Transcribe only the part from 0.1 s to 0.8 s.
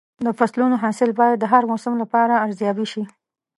د فصلونو